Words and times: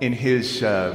In 0.00 0.12
his 0.12 0.62
uh, 0.62 0.92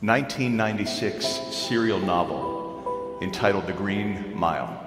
1996 0.00 1.26
serial 1.50 1.98
novel 1.98 3.18
entitled 3.20 3.66
The 3.66 3.74
Green 3.74 4.34
Mile, 4.34 4.82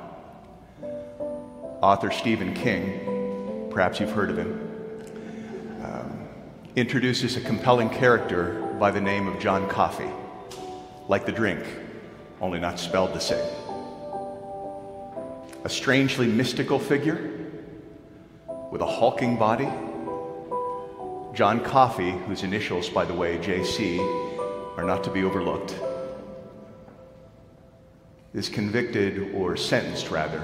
author 1.84 2.10
Stephen 2.10 2.56
King, 2.56 3.68
perhaps 3.70 4.00
you've 4.00 4.10
heard 4.10 4.32
of 4.32 4.40
him, 4.40 4.72
um, 5.84 6.28
introduces 6.76 7.38
a 7.38 7.42
compelling 7.42 7.92
character 7.92 8.76
by 8.80 8.90
the 8.90 9.02
name 9.02 9.28
of 9.28 9.40
John 9.40 9.70
Coffey, 9.70 10.10
like 11.08 11.28
the 11.28 11.32
drink, 11.32 11.64
only 12.42 12.60
not 12.60 12.80
spelled 12.80 13.14
the 13.14 13.20
same. 13.20 13.48
A 15.66 15.70
strangely 15.70 16.26
mystical 16.26 16.80
figure 16.80 17.32
with 18.72 18.82
a 18.82 18.88
hulking 18.88 19.38
body. 19.38 19.70
John 21.36 21.60
Coffey, 21.60 22.12
whose 22.12 22.44
initials, 22.44 22.88
by 22.88 23.04
the 23.04 23.14
way, 23.14 23.38
JC, 23.38 24.00
are 24.78 24.86
not 24.86 25.04
to 25.04 25.12
be 25.12 25.26
overlooked, 25.26 25.78
is 28.34 28.48
convicted, 28.48 29.36
or 29.36 29.58
sentenced 29.58 30.12
rather, 30.12 30.42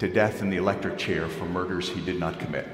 to 0.00 0.08
death 0.08 0.42
in 0.42 0.50
the 0.50 0.56
electric 0.56 0.98
chair 0.98 1.28
for 1.28 1.44
murders 1.44 1.88
he 1.88 2.00
did 2.00 2.18
not 2.18 2.40
commit. 2.40 2.66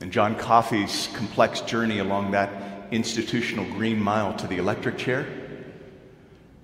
And 0.00 0.10
John 0.10 0.34
Coffey's 0.34 1.10
complex 1.12 1.60
journey 1.60 1.98
along 1.98 2.30
that 2.30 2.90
institutional 2.90 3.66
green 3.66 4.00
mile 4.00 4.34
to 4.36 4.46
the 4.46 4.56
electric 4.56 4.96
chair 4.96 5.26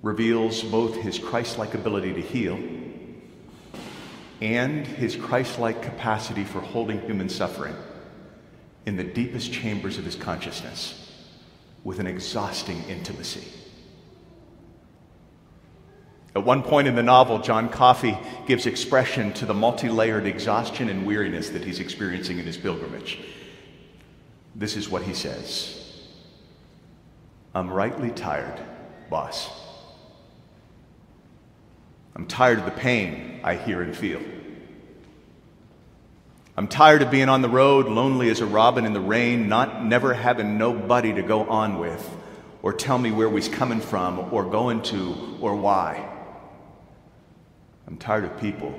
reveals 0.01 0.63
both 0.63 0.95
his 0.95 1.19
Christ 1.19 1.59
like 1.59 1.75
ability 1.75 2.15
to 2.15 2.21
heal 2.21 2.59
and 4.41 4.87
his 4.87 5.15
Christ 5.15 5.59
like 5.59 5.83
capacity 5.83 6.43
for 6.43 6.61
holding 6.61 6.99
human 7.01 7.29
suffering 7.29 7.75
in 8.85 8.95
the 8.95 9.03
deepest 9.03 9.51
chambers 9.51 9.97
of 9.97 10.05
his 10.05 10.15
consciousness 10.15 11.11
with 11.83 11.99
an 11.99 12.07
exhausting 12.07 12.83
intimacy. 12.89 13.47
At 16.35 16.43
one 16.43 16.61
point 16.61 16.87
in 16.87 16.95
the 16.95 17.03
novel, 17.03 17.39
John 17.39 17.69
Coffey 17.69 18.17
gives 18.47 18.65
expression 18.65 19.33
to 19.33 19.45
the 19.45 19.53
multi 19.53 19.89
layered 19.89 20.25
exhaustion 20.25 20.89
and 20.89 21.05
weariness 21.05 21.49
that 21.49 21.63
he's 21.63 21.79
experiencing 21.79 22.39
in 22.39 22.45
his 22.45 22.57
pilgrimage. 22.57 23.19
This 24.55 24.75
is 24.75 24.89
what 24.89 25.03
he 25.03 25.13
says 25.13 26.07
I'm 27.55 27.69
rightly 27.69 28.11
tired, 28.11 28.59
boss. 29.09 29.49
I'm 32.15 32.27
tired 32.27 32.59
of 32.59 32.65
the 32.65 32.71
pain 32.71 33.39
I 33.43 33.55
hear 33.55 33.81
and 33.81 33.95
feel. 33.95 34.21
I'm 36.59 36.67
tired 36.67 37.01
of 37.01 37.09
being 37.09 37.29
on 37.29 37.41
the 37.41 37.47
road, 37.47 37.87
lonely 37.87 38.29
as 38.29 38.41
a 38.41 38.45
robin 38.45 38.85
in 38.85 38.91
the 38.91 38.99
rain, 38.99 39.47
not 39.47 39.85
never 39.85 40.13
having 40.13 40.57
nobody 40.57 41.13
to 41.13 41.21
go 41.21 41.47
on 41.47 41.79
with, 41.79 42.05
or 42.61 42.73
tell 42.73 42.97
me 42.97 43.11
where 43.11 43.29
we's 43.29 43.47
coming 43.47 43.79
from, 43.79 44.33
or 44.33 44.43
going 44.43 44.81
to, 44.81 45.37
or 45.39 45.55
why. 45.55 46.05
I'm 47.87 47.95
tired 47.95 48.25
of 48.25 48.37
people 48.41 48.77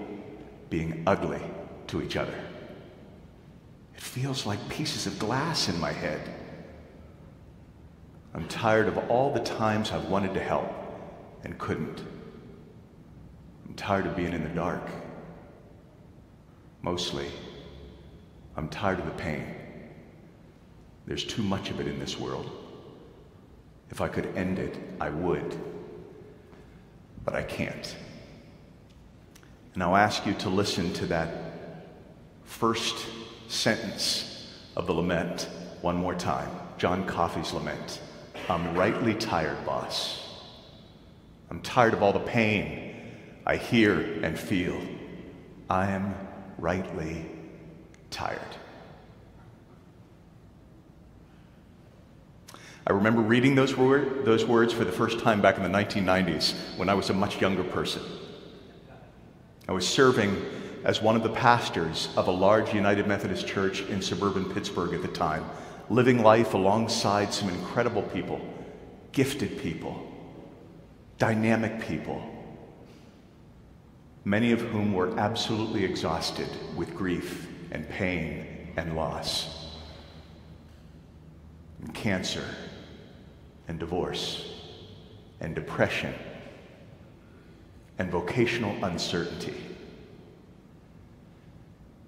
being 0.69 1.05
ugly 1.07 1.41
to 1.87 2.03
each 2.03 2.17
other. 2.17 2.35
It 3.95 4.03
feels 4.03 4.45
like 4.45 4.69
pieces 4.69 5.07
of 5.07 5.19
glass 5.19 5.71
in 5.71 5.81
my 5.81 5.93
head. 5.93 6.21
I'm 8.35 8.47
tired 8.49 8.89
of 8.89 8.99
all 9.09 9.33
the 9.33 9.41
times 9.41 9.91
I've 9.91 10.05
wanted 10.05 10.35
to 10.35 10.43
help 10.43 10.71
and 11.45 11.57
couldn't. 11.57 12.05
I'm 13.67 13.73
tired 13.73 14.05
of 14.05 14.17
being 14.17 14.35
in 14.35 14.43
the 14.43 14.51
dark. 14.51 14.87
Mostly, 16.83 17.31
I'm 18.57 18.69
tired 18.69 18.99
of 18.99 19.07
the 19.07 19.13
pain. 19.13 19.55
There's 21.07 21.25
too 21.25 21.43
much 21.43 21.71
of 21.71 21.81
it 21.81 21.87
in 21.87 21.99
this 21.99 22.19
world. 22.19 22.51
If 23.91 24.01
I 24.01 24.09
could 24.09 24.27
end 24.37 24.59
it, 24.59 24.79
I 25.01 25.11
would. 25.11 25.59
But 27.25 27.35
I 27.35 27.43
can't. 27.43 27.97
And 29.75 29.83
I'll 29.83 29.97
ask 29.97 30.27
you 30.27 30.35
to 30.35 30.49
listen 30.49 30.93
to 30.95 31.07
that 31.07 31.29
first 32.45 33.07
sentence 33.49 34.49
of 34.77 34.87
the 34.87 34.93
lament 34.93 35.49
one 35.81 35.97
more 35.97 36.15
time 36.15 36.51
John 36.79 37.07
Coffey's 37.07 37.53
lament. 37.53 38.01
I'm 38.49 38.75
rightly 38.75 39.15
tired, 39.15 39.65
boss. 39.67 40.27
I'm 41.51 41.61
tired 41.61 41.93
of 41.93 42.03
all 42.03 42.13
the 42.13 42.21
pain 42.21 42.95
I 43.45 43.57
hear 43.57 44.01
and 44.23 44.39
feel. 44.39 44.81
I 45.69 45.91
am 45.91 46.15
rightly 46.59 47.27
tired. 48.11 48.41
I 52.87 52.93
remember 52.93 53.21
reading 53.21 53.55
those, 53.55 53.77
word, 53.77 54.25
those 54.25 54.45
words 54.45 54.73
for 54.73 54.85
the 54.85 54.93
first 54.93 55.21
time 55.21 55.41
back 55.41 55.57
in 55.57 55.63
the 55.63 55.69
1990s 55.69 56.55
when 56.77 56.89
I 56.89 56.95
was 56.95 57.11
a 57.11 57.15
much 57.15 57.41
younger 57.41 57.63
person. 57.63 58.03
I 59.69 59.73
was 59.73 59.87
serving 59.87 60.45
as 60.85 61.01
one 61.01 61.15
of 61.15 61.23
the 61.23 61.31
pastors 61.31 62.09
of 62.17 62.27
a 62.27 62.33
large 62.33 62.75
United 62.75 63.07
Methodist 63.07 63.47
church 63.47 63.83
in 63.83 64.03
suburban 64.03 64.45
Pittsburgh 64.47 64.95
at 64.95 65.03
the 65.03 65.09
time, 65.09 65.45
living 65.89 66.23
life 66.23 66.55
alongside 66.55 67.33
some 67.33 67.49
incredible 67.49 68.03
people, 68.03 68.41
gifted 69.13 69.59
people, 69.61 70.11
dynamic 71.19 71.81
people 71.87 72.41
many 74.25 74.53
of 74.53 74.61
whom 74.61 74.93
were 74.93 75.19
absolutely 75.19 75.85
exhausted 75.85 76.49
with 76.77 76.95
grief 76.95 77.49
and 77.71 77.89
pain 77.89 78.73
and 78.77 78.97
loss, 78.97 79.75
and 81.83 81.95
cancer 81.95 82.45
and 83.69 83.79
divorce 83.79 84.53
and 85.41 85.55
depression 85.55 86.15
and 87.99 88.11
vocational 88.11 88.85
uncertainty. 88.85 89.55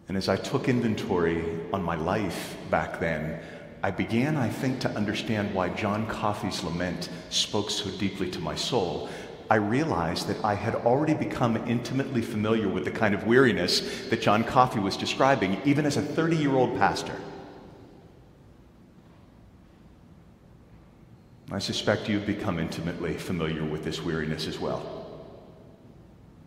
And 0.08 0.16
as 0.16 0.28
I 0.28 0.36
took 0.36 0.68
inventory 0.68 1.44
on 1.72 1.82
my 1.82 1.96
life 1.96 2.56
back 2.70 3.00
then, 3.00 3.40
I 3.82 3.90
began, 3.90 4.36
I 4.36 4.48
think, 4.48 4.80
to 4.80 4.90
understand 4.90 5.54
why 5.54 5.68
John 5.70 6.06
Coffey's 6.06 6.62
lament 6.62 7.08
spoke 7.30 7.70
so 7.70 7.90
deeply 7.90 8.30
to 8.30 8.38
my 8.38 8.54
soul 8.54 9.08
I 9.50 9.56
realized 9.56 10.28
that 10.28 10.44
I 10.44 10.54
had 10.54 10.74
already 10.74 11.14
become 11.14 11.56
intimately 11.68 12.22
familiar 12.22 12.68
with 12.68 12.84
the 12.84 12.90
kind 12.90 13.14
of 13.14 13.26
weariness 13.26 14.08
that 14.08 14.22
John 14.22 14.44
Coffey 14.44 14.80
was 14.80 14.96
describing, 14.96 15.60
even 15.64 15.84
as 15.84 15.96
a 15.96 16.02
30 16.02 16.36
year 16.36 16.54
old 16.54 16.78
pastor. 16.78 17.16
I 21.50 21.58
suspect 21.58 22.08
you've 22.08 22.24
become 22.24 22.58
intimately 22.58 23.14
familiar 23.14 23.62
with 23.62 23.84
this 23.84 24.00
weariness 24.02 24.46
as 24.46 24.58
well. 24.58 25.26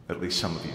At 0.09 0.19
least 0.19 0.39
some 0.39 0.55
of 0.55 0.65
you. 0.65 0.73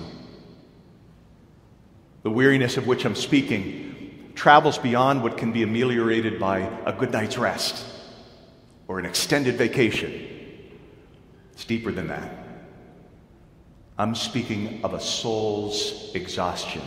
The 2.22 2.30
weariness 2.30 2.76
of 2.76 2.86
which 2.86 3.04
I'm 3.04 3.16
speaking 3.16 4.32
travels 4.36 4.78
beyond 4.78 5.22
what 5.22 5.36
can 5.36 5.52
be 5.52 5.64
ameliorated 5.64 6.38
by 6.38 6.60
a 6.86 6.92
good 6.92 7.10
night's 7.10 7.38
rest 7.38 7.84
or 8.86 8.98
an 8.98 9.04
extended 9.04 9.56
vacation 9.56 10.29
it's 11.60 11.66
deeper 11.66 11.92
than 11.92 12.08
that. 12.08 12.32
I'm 13.98 14.14
speaking 14.14 14.80
of 14.82 14.94
a 14.94 15.00
soul's 15.00 16.10
exhaustion 16.14 16.80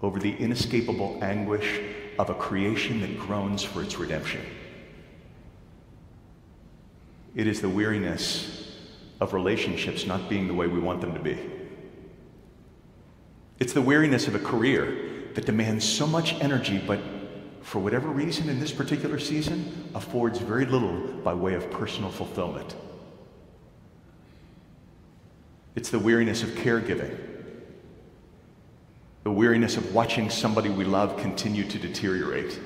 over 0.00 0.18
the 0.18 0.34
inescapable 0.34 1.18
anguish 1.22 1.82
of 2.18 2.30
a 2.30 2.34
creation 2.34 3.02
that 3.02 3.18
groans 3.18 3.62
for 3.62 3.82
its 3.82 3.98
redemption. 3.98 4.40
It 7.34 7.46
is 7.46 7.60
the 7.60 7.68
weariness 7.68 8.74
of 9.20 9.34
relationships 9.34 10.06
not 10.06 10.30
being 10.30 10.48
the 10.48 10.54
way 10.54 10.66
we 10.66 10.80
want 10.80 11.02
them 11.02 11.12
to 11.12 11.20
be. 11.20 11.38
It's 13.58 13.74
the 13.74 13.82
weariness 13.82 14.28
of 14.28 14.34
a 14.34 14.38
career 14.38 15.28
that 15.34 15.44
demands 15.44 15.86
so 15.86 16.06
much 16.06 16.32
energy, 16.40 16.82
but 16.86 17.00
for 17.60 17.80
whatever 17.80 18.08
reason 18.08 18.48
in 18.48 18.60
this 18.60 18.72
particular 18.72 19.18
season, 19.18 19.90
affords 19.94 20.38
very 20.38 20.64
little 20.64 21.02
by 21.22 21.34
way 21.34 21.52
of 21.52 21.70
personal 21.70 22.10
fulfillment. 22.10 22.74
It's 25.74 25.90
the 25.90 25.98
weariness 25.98 26.42
of 26.42 26.50
caregiving, 26.50 27.18
the 29.24 29.32
weariness 29.32 29.76
of 29.76 29.92
watching 29.92 30.30
somebody 30.30 30.68
we 30.68 30.84
love 30.84 31.16
continue 31.16 31.64
to 31.68 31.78
deteriorate. 31.78 32.58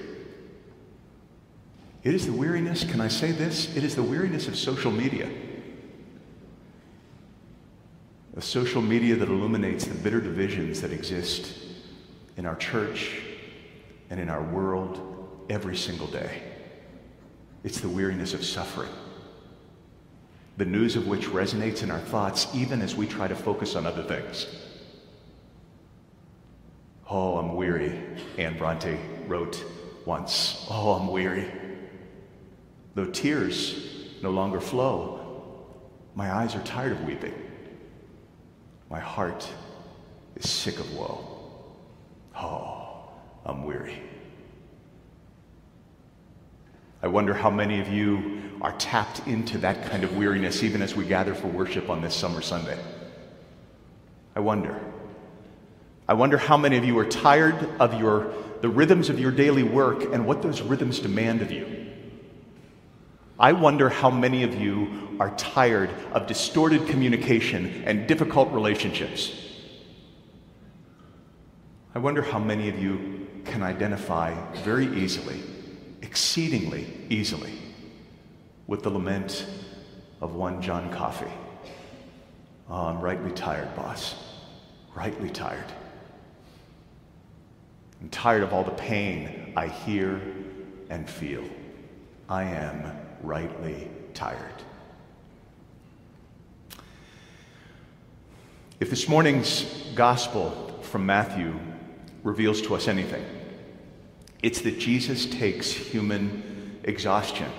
It 2.02 2.14
is 2.14 2.26
the 2.26 2.32
weariness, 2.32 2.84
can 2.84 3.00
I 3.00 3.08
say 3.08 3.32
this? 3.32 3.74
It 3.76 3.82
is 3.84 3.94
the 3.94 4.02
weariness 4.02 4.46
of 4.46 4.56
social 4.56 4.90
media. 4.90 5.30
A 8.36 8.42
social 8.42 8.82
media 8.82 9.16
that 9.16 9.28
illuminates 9.28 9.86
the 9.86 9.94
bitter 9.94 10.20
divisions 10.20 10.80
that 10.82 10.92
exist 10.92 11.52
in 12.36 12.46
our 12.46 12.56
church 12.56 13.20
and 14.10 14.20
in 14.20 14.28
our 14.28 14.42
world 14.42 15.46
every 15.50 15.76
single 15.76 16.06
day. 16.06 16.42
It's 17.64 17.80
the 17.80 17.88
weariness 17.88 18.34
of 18.34 18.44
suffering 18.44 18.90
the 20.58 20.64
news 20.64 20.96
of 20.96 21.06
which 21.06 21.28
resonates 21.28 21.84
in 21.84 21.90
our 21.90 22.00
thoughts 22.00 22.48
even 22.52 22.82
as 22.82 22.96
we 22.96 23.06
try 23.06 23.28
to 23.28 23.36
focus 23.36 23.76
on 23.76 23.86
other 23.86 24.02
things. 24.02 24.46
Oh, 27.08 27.38
I'm 27.38 27.54
weary, 27.54 27.98
Anne 28.36 28.58
Bronte 28.58 28.98
wrote 29.28 29.64
once. 30.04 30.66
Oh, 30.68 30.94
I'm 30.94 31.06
weary. 31.08 31.46
Though 32.96 33.06
tears 33.06 34.16
no 34.20 34.30
longer 34.30 34.60
flow, 34.60 35.64
my 36.16 36.34
eyes 36.34 36.56
are 36.56 36.62
tired 36.64 36.92
of 36.92 37.04
weeping. 37.04 37.34
My 38.90 38.98
heart 38.98 39.48
is 40.34 40.50
sick 40.50 40.80
of 40.80 40.92
woe. 40.92 41.52
Oh, 42.34 43.10
I'm 43.46 43.62
weary. 43.62 44.02
I 47.02 47.08
wonder 47.08 47.34
how 47.34 47.50
many 47.50 47.80
of 47.80 47.88
you 47.88 48.42
are 48.60 48.72
tapped 48.72 49.26
into 49.26 49.58
that 49.58 49.88
kind 49.90 50.02
of 50.02 50.16
weariness 50.16 50.62
even 50.62 50.82
as 50.82 50.96
we 50.96 51.04
gather 51.04 51.34
for 51.34 51.46
worship 51.46 51.88
on 51.88 52.02
this 52.02 52.14
summer 52.14 52.40
Sunday. 52.40 52.78
I 54.34 54.40
wonder. 54.40 54.80
I 56.08 56.14
wonder 56.14 56.38
how 56.38 56.56
many 56.56 56.76
of 56.76 56.84
you 56.84 56.98
are 56.98 57.04
tired 57.04 57.68
of 57.78 58.00
your, 58.00 58.32
the 58.62 58.68
rhythms 58.68 59.10
of 59.10 59.20
your 59.20 59.30
daily 59.30 59.62
work 59.62 60.02
and 60.12 60.26
what 60.26 60.42
those 60.42 60.60
rhythms 60.62 60.98
demand 60.98 61.42
of 61.42 61.52
you. 61.52 61.86
I 63.38 63.52
wonder 63.52 63.88
how 63.88 64.10
many 64.10 64.42
of 64.42 64.54
you 64.54 65.16
are 65.20 65.30
tired 65.36 65.90
of 66.12 66.26
distorted 66.26 66.88
communication 66.88 67.84
and 67.84 68.08
difficult 68.08 68.52
relationships. 68.52 69.32
I 71.94 72.00
wonder 72.00 72.22
how 72.22 72.38
many 72.38 72.68
of 72.68 72.78
you 72.78 73.26
can 73.44 73.62
identify 73.62 74.34
very 74.62 74.86
easily, 74.86 75.40
exceedingly 76.08 76.86
easily, 77.10 77.52
with 78.66 78.82
the 78.82 78.88
lament 78.88 79.44
of 80.22 80.34
one 80.34 80.62
John 80.62 80.90
Coffey. 80.90 81.30
Oh, 82.70 82.86
I'm 82.86 82.98
rightly 83.02 83.30
tired, 83.32 83.76
boss. 83.76 84.14
Rightly 84.94 85.28
tired. 85.28 85.70
I'm 88.00 88.08
tired 88.08 88.42
of 88.42 88.54
all 88.54 88.64
the 88.64 88.70
pain 88.70 89.52
I 89.54 89.68
hear 89.68 90.18
and 90.88 91.08
feel. 91.08 91.44
I 92.26 92.44
am 92.44 92.90
rightly 93.22 93.90
tired. 94.14 94.62
If 98.80 98.88
this 98.88 99.08
morning's 99.08 99.64
gospel 99.94 100.80
from 100.80 101.04
Matthew 101.04 101.52
reveals 102.22 102.62
to 102.62 102.74
us 102.76 102.88
anything, 102.88 103.24
it's 104.42 104.60
that 104.62 104.78
Jesus 104.78 105.26
takes 105.26 105.70
human 105.70 106.78
exhaustion 106.84 107.50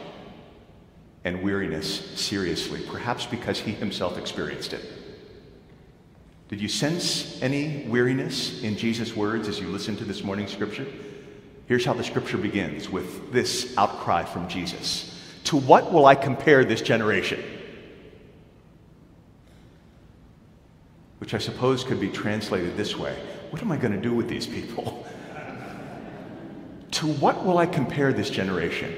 and 1.24 1.44
weariness 1.44 2.20
seriously, 2.20 2.82
perhaps 2.90 3.26
because 3.26 3.60
he 3.60 3.72
himself 3.72 4.18
experienced 4.18 4.74
it. 4.74 4.86
Did 6.48 6.62
you 6.62 6.68
sense 6.68 7.40
any 7.42 7.86
weariness 7.88 8.64
in 8.64 8.76
Jesus' 8.76 9.16
words 9.16 9.48
as 9.48 9.60
you 9.60 9.68
listen 9.68 9.96
to 9.98 10.04
this 10.04 10.24
morning's 10.24 10.52
scripture? 10.52 10.88
Here's 11.68 11.86
how 11.86 11.94
the 11.94 12.04
scripture 12.04 12.38
begins 12.38 12.90
with 12.90 13.32
this 13.32 13.78
outcry 13.78 14.24
from 14.24 14.48
Jesus 14.48 15.16
To 15.46 15.58
what 15.58 15.94
will 15.94 16.08
I 16.08 16.16
compare 16.16 16.66
this 16.66 16.82
generation? 16.82 17.44
Which 21.20 21.36
I 21.36 21.38
suppose 21.38 21.84
could 21.84 22.00
be 22.00 22.10
translated 22.10 22.76
this 22.76 22.98
way 22.98 23.16
What 23.52 23.62
am 23.62 23.72
I 23.72 23.78
going 23.78 23.94
to 23.94 24.02
do 24.02 24.14
with 24.14 24.28
these 24.28 24.48
people? 24.48 25.06
to 27.00 27.08
what 27.08 27.46
will 27.46 27.58
I 27.58 27.66
compare 27.66 28.12
this 28.12 28.30
generation? 28.30 28.94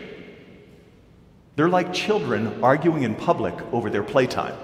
They're 1.56 1.70
like 1.70 1.94
children 1.94 2.64
arguing 2.64 3.04
in 3.04 3.14
public 3.14 3.54
over 3.72 3.92
their 3.92 4.02
playtime. 4.02 4.58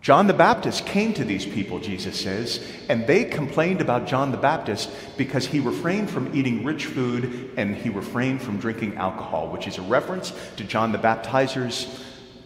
John 0.00 0.28
the 0.28 0.34
Baptist 0.34 0.86
came 0.86 1.12
to 1.14 1.24
these 1.24 1.44
people, 1.44 1.80
Jesus 1.80 2.20
says, 2.20 2.64
and 2.88 3.08
they 3.08 3.24
complained 3.24 3.80
about 3.80 4.06
John 4.06 4.30
the 4.30 4.36
Baptist 4.36 4.88
because 5.16 5.46
he 5.46 5.58
refrained 5.58 6.10
from 6.10 6.32
eating 6.32 6.64
rich 6.64 6.86
food 6.86 7.50
and 7.56 7.74
he 7.74 7.88
refrained 7.88 8.40
from 8.40 8.58
drinking 8.58 8.94
alcohol, 8.94 9.48
which 9.48 9.66
is 9.66 9.78
a 9.78 9.82
reference 9.82 10.32
to 10.58 10.62
John 10.62 10.92
the 10.92 10.98
Baptizer's 10.98 12.04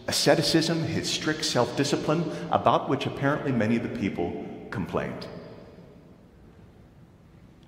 asceticism, 0.09 0.83
his 0.85 1.09
strict 1.09 1.45
self 1.45 1.77
discipline, 1.77 2.33
about 2.51 2.89
which 2.89 3.05
apparently 3.05 3.53
many 3.53 3.77
of 3.77 3.83
the 3.83 4.01
people 4.01 4.47
complained. 4.71 5.27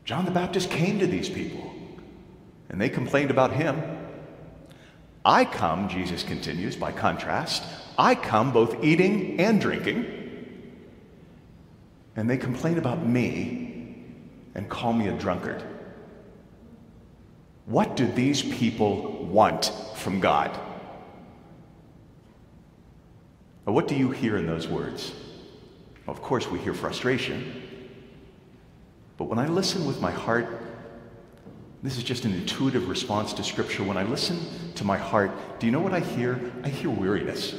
John 0.05 0.25
the 0.25 0.31
Baptist 0.31 0.71
came 0.71 0.99
to 0.99 1.07
these 1.07 1.29
people 1.29 1.75
and 2.69 2.81
they 2.81 2.89
complained 2.89 3.31
about 3.31 3.53
him. 3.53 3.83
I 5.25 5.45
come, 5.45 5.89
Jesus 5.89 6.23
continues, 6.23 6.77
by 6.77 6.93
contrast, 6.93 7.63
I 7.97 8.15
come 8.15 8.53
both 8.53 8.85
eating 8.85 9.41
and 9.41 9.61
drinking, 9.61 10.05
and 12.17 12.29
they 12.29 12.37
complain 12.37 12.77
about 12.77 13.07
me 13.07 13.97
and 14.55 14.69
call 14.69 14.93
me 14.93 15.09
a 15.09 15.13
drunkard. 15.13 15.63
What 17.67 17.97
do 17.97 18.07
these 18.07 18.43
people 18.43 19.25
want 19.25 19.73
from 19.95 20.21
God? 20.21 20.51
What 23.65 23.89
do 23.89 23.95
you 23.95 24.11
hear 24.11 24.37
in 24.37 24.47
those 24.47 24.69
words? 24.69 25.13
Of 26.07 26.21
course, 26.21 26.51
we 26.51 26.59
hear 26.59 26.75
frustration. 26.75 27.63
But 29.17 29.25
when 29.25 29.39
I 29.39 29.47
listen 29.47 29.87
with 29.87 30.01
my 30.01 30.11
heart, 30.11 30.49
this 31.83 31.97
is 31.97 32.03
just 32.03 32.25
an 32.25 32.33
intuitive 32.33 32.89
response 32.89 33.33
to 33.35 33.45
Scripture. 33.45 33.85
When 33.85 33.97
I 33.97 34.05
listen 34.05 34.41
to 34.77 34.85
my 34.85 34.97
heart, 34.97 35.31
do 35.61 35.67
you 35.67 35.73
know 35.73 35.81
what 35.81 35.93
I 35.93 36.01
hear? 36.01 36.53
I 36.63 36.69
hear 36.69 36.91
weariness. 36.91 37.55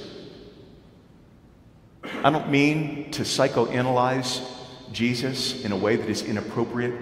I 2.24 2.31
don't 2.31 2.50
mean 2.50 3.12
to 3.12 3.22
psychoanalyze 3.22 4.44
Jesus 4.92 5.63
in 5.63 5.72
a 5.72 5.78
way 5.78 5.96
that 5.96 6.10
is 6.10 6.24
inappropriate, 6.24 6.94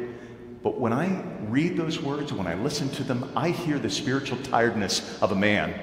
but 0.63 0.79
when 0.79 0.93
I 0.93 1.23
read 1.47 1.77
those 1.77 2.01
words, 2.01 2.31
when 2.33 2.47
I 2.47 2.55
listen 2.55 2.89
to 2.91 3.03
them, 3.03 3.31
I 3.35 3.49
hear 3.49 3.79
the 3.79 3.89
spiritual 3.89 4.37
tiredness 4.39 5.21
of 5.21 5.31
a 5.31 5.35
man 5.35 5.79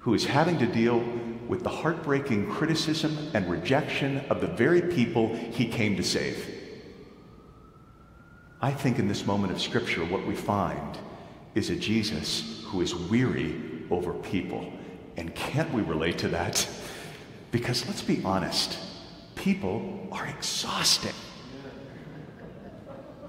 who 0.00 0.14
is 0.14 0.24
having 0.24 0.58
to 0.58 0.66
deal 0.66 0.98
with 1.48 1.62
the 1.62 1.70
heartbreaking 1.70 2.50
criticism 2.50 3.16
and 3.34 3.50
rejection 3.50 4.18
of 4.30 4.40
the 4.40 4.46
very 4.46 4.82
people 4.82 5.34
he 5.34 5.66
came 5.66 5.96
to 5.96 6.02
save. 6.02 6.51
I 8.64 8.70
think 8.70 9.00
in 9.00 9.08
this 9.08 9.26
moment 9.26 9.52
of 9.52 9.60
Scripture, 9.60 10.04
what 10.04 10.24
we 10.24 10.36
find 10.36 10.96
is 11.56 11.68
a 11.68 11.74
Jesus 11.74 12.62
who 12.66 12.80
is 12.80 12.94
weary 12.94 13.60
over 13.90 14.12
people. 14.14 14.72
And 15.16 15.34
can't 15.34 15.72
we 15.74 15.82
relate 15.82 16.16
to 16.18 16.28
that? 16.28 16.68
Because 17.50 17.84
let's 17.88 18.02
be 18.02 18.22
honest, 18.24 18.78
people 19.34 20.06
are 20.12 20.28
exhausting. 20.28 21.12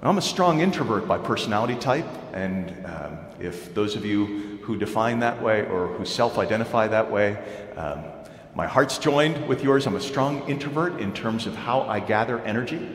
I'm 0.02 0.18
a 0.18 0.22
strong 0.22 0.60
introvert 0.60 1.08
by 1.08 1.18
personality 1.18 1.76
type, 1.76 2.06
and 2.32 2.86
um, 2.86 3.18
if 3.40 3.74
those 3.74 3.96
of 3.96 4.04
you 4.04 4.58
who 4.62 4.76
define 4.76 5.18
that 5.20 5.42
way 5.42 5.66
or 5.66 5.88
who 5.88 6.04
self 6.04 6.38
identify 6.38 6.86
that 6.86 7.10
way, 7.10 7.38
um, 7.76 8.04
my 8.54 8.66
heart's 8.68 8.98
joined 8.98 9.48
with 9.48 9.64
yours. 9.64 9.86
I'm 9.86 9.96
a 9.96 10.00
strong 10.00 10.48
introvert 10.48 11.00
in 11.00 11.12
terms 11.12 11.46
of 11.46 11.56
how 11.56 11.82
I 11.82 11.98
gather 11.98 12.38
energy. 12.40 12.88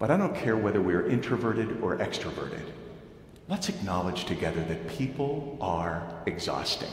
But 0.00 0.10
I 0.10 0.16
don't 0.16 0.34
care 0.34 0.56
whether 0.56 0.80
we're 0.80 1.06
introverted 1.06 1.80
or 1.82 1.96
extroverted. 1.98 2.64
Let's 3.48 3.68
acknowledge 3.68 4.24
together 4.24 4.64
that 4.64 4.88
people 4.88 5.58
are 5.60 6.22
exhausting. 6.26 6.88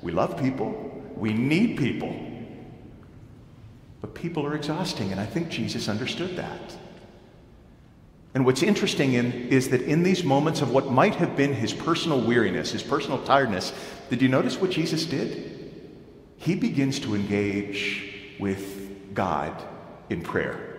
We 0.00 0.12
love 0.12 0.38
people, 0.38 1.02
we 1.16 1.34
need 1.34 1.76
people. 1.76 2.14
But 4.00 4.14
people 4.14 4.46
are 4.46 4.54
exhausting, 4.54 5.10
and 5.10 5.20
I 5.20 5.26
think 5.26 5.48
Jesus 5.48 5.88
understood 5.88 6.36
that. 6.36 6.76
And 8.34 8.46
what's 8.46 8.62
interesting 8.62 9.14
in, 9.14 9.32
is 9.48 9.68
that 9.70 9.82
in 9.82 10.02
these 10.02 10.24
moments 10.24 10.62
of 10.62 10.70
what 10.70 10.90
might 10.90 11.16
have 11.16 11.36
been 11.36 11.52
his 11.52 11.74
personal 11.74 12.20
weariness, 12.20 12.72
his 12.72 12.82
personal 12.82 13.22
tiredness, 13.24 13.72
did 14.08 14.22
you 14.22 14.28
notice 14.28 14.60
what 14.60 14.70
Jesus 14.70 15.04
did? 15.04 15.72
He 16.36 16.54
begins 16.54 17.00
to 17.00 17.14
engage 17.14 18.36
with 18.38 19.14
God 19.14 19.62
in 20.10 20.22
prayer, 20.22 20.71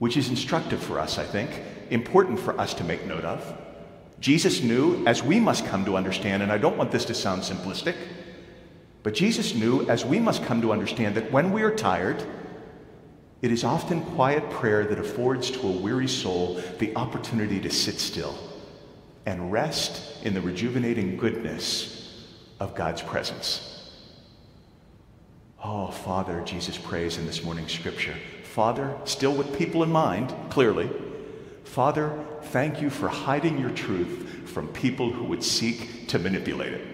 which 0.00 0.16
is 0.16 0.30
instructive 0.30 0.82
for 0.82 0.98
us, 0.98 1.18
I 1.18 1.24
think, 1.24 1.50
important 1.90 2.40
for 2.40 2.58
us 2.58 2.72
to 2.74 2.84
make 2.84 3.06
note 3.06 3.24
of. 3.24 3.56
Jesus 4.18 4.62
knew, 4.62 5.06
as 5.06 5.22
we 5.22 5.38
must 5.38 5.66
come 5.66 5.84
to 5.84 5.96
understand, 5.96 6.42
and 6.42 6.50
I 6.50 6.56
don't 6.56 6.78
want 6.78 6.90
this 6.90 7.04
to 7.04 7.14
sound 7.14 7.42
simplistic, 7.42 7.94
but 9.02 9.12
Jesus 9.12 9.54
knew, 9.54 9.86
as 9.90 10.04
we 10.06 10.18
must 10.18 10.42
come 10.44 10.62
to 10.62 10.72
understand, 10.72 11.14
that 11.16 11.30
when 11.30 11.52
we 11.52 11.62
are 11.62 11.74
tired, 11.74 12.24
it 13.42 13.52
is 13.52 13.62
often 13.62 14.02
quiet 14.14 14.48
prayer 14.48 14.84
that 14.86 14.98
affords 14.98 15.50
to 15.50 15.68
a 15.68 15.70
weary 15.70 16.08
soul 16.08 16.62
the 16.78 16.96
opportunity 16.96 17.60
to 17.60 17.70
sit 17.70 18.00
still 18.00 18.38
and 19.26 19.52
rest 19.52 20.24
in 20.24 20.32
the 20.32 20.40
rejuvenating 20.40 21.18
goodness 21.18 22.24
of 22.58 22.74
God's 22.74 23.02
presence. 23.02 23.92
Oh, 25.62 25.88
Father, 25.88 26.40
Jesus 26.46 26.78
prays 26.78 27.18
in 27.18 27.26
this 27.26 27.44
morning's 27.44 27.72
scripture. 27.72 28.16
Father, 28.50 28.96
still 29.04 29.32
with 29.32 29.56
people 29.56 29.84
in 29.84 29.92
mind, 29.92 30.34
clearly. 30.50 30.90
Father, 31.62 32.18
thank 32.46 32.82
you 32.82 32.90
for 32.90 33.06
hiding 33.06 33.60
your 33.60 33.70
truth 33.70 34.48
from 34.48 34.66
people 34.68 35.12
who 35.12 35.22
would 35.22 35.44
seek 35.44 36.08
to 36.08 36.18
manipulate 36.18 36.72
it. 36.72 36.84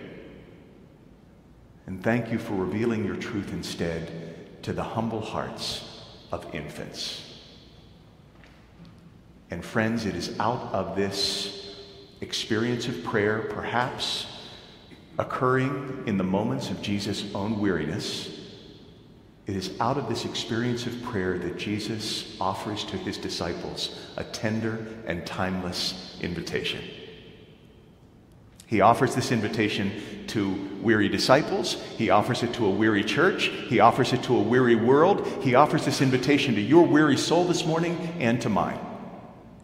And 1.86 2.04
thank 2.04 2.30
you 2.30 2.38
for 2.38 2.52
revealing 2.52 3.06
your 3.06 3.16
truth 3.16 3.54
instead 3.54 4.62
to 4.64 4.74
the 4.74 4.82
humble 4.82 5.22
hearts 5.22 6.02
of 6.30 6.54
infants. 6.54 7.22
And 9.50 9.64
friends, 9.64 10.04
it 10.04 10.14
is 10.14 10.38
out 10.38 10.74
of 10.74 10.94
this 10.94 11.78
experience 12.20 12.86
of 12.86 13.02
prayer, 13.02 13.46
perhaps 13.48 14.26
occurring 15.18 16.02
in 16.04 16.18
the 16.18 16.24
moments 16.24 16.68
of 16.68 16.82
Jesus' 16.82 17.24
own 17.34 17.58
weariness, 17.58 18.35
it 19.46 19.54
is 19.54 19.78
out 19.80 19.96
of 19.96 20.08
this 20.08 20.24
experience 20.24 20.86
of 20.86 21.02
prayer 21.04 21.38
that 21.38 21.56
Jesus 21.56 22.36
offers 22.40 22.84
to 22.86 22.96
his 22.96 23.16
disciples 23.16 23.96
a 24.16 24.24
tender 24.24 24.86
and 25.06 25.24
timeless 25.24 26.18
invitation. 26.20 26.82
He 28.66 28.80
offers 28.80 29.14
this 29.14 29.30
invitation 29.30 29.92
to 30.28 30.52
weary 30.82 31.08
disciples. 31.08 31.74
He 31.96 32.10
offers 32.10 32.42
it 32.42 32.52
to 32.54 32.66
a 32.66 32.70
weary 32.70 33.04
church. 33.04 33.46
He 33.68 33.78
offers 33.78 34.12
it 34.12 34.24
to 34.24 34.36
a 34.36 34.42
weary 34.42 34.74
world. 34.74 35.24
He 35.40 35.54
offers 35.54 35.84
this 35.84 36.00
invitation 36.00 36.56
to 36.56 36.60
your 36.60 36.84
weary 36.84 37.16
soul 37.16 37.44
this 37.44 37.64
morning 37.64 37.96
and 38.18 38.42
to 38.42 38.48
mine. 38.48 38.80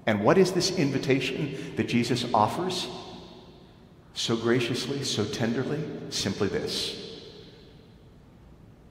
And 0.07 0.23
what 0.23 0.39
is 0.39 0.53
this 0.53 0.79
invitation 0.79 1.75
that 1.77 1.89
Jesus 1.89 2.25
offers 2.33 2.89
so 4.15 4.37
graciously, 4.37 5.03
so 5.03 5.25
tenderly? 5.25 5.83
Simply 6.11 6.47
this 6.47 7.21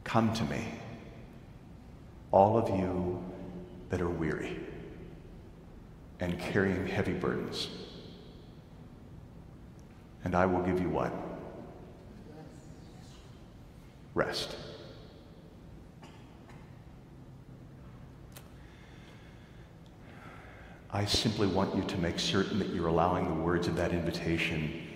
Come 0.03 0.33
to 0.33 0.43
me, 0.43 0.65
all 2.31 2.57
of 2.57 2.69
you 2.69 3.23
that 3.89 4.01
are 4.01 4.09
weary 4.09 4.59
and 6.19 6.39
carrying 6.39 6.87
heavy 6.87 7.13
burdens 7.13 7.67
and 10.23 10.35
I 10.35 10.45
will 10.45 10.61
give 10.61 10.79
you 10.79 10.89
what? 10.89 11.13
Rest. 14.13 14.55
I 20.93 21.05
simply 21.05 21.47
want 21.47 21.75
you 21.75 21.83
to 21.83 21.97
make 21.97 22.19
certain 22.19 22.59
that 22.59 22.69
you're 22.69 22.87
allowing 22.87 23.25
the 23.25 23.41
words 23.41 23.67
of 23.67 23.77
that 23.77 23.93
invitation 23.93 24.87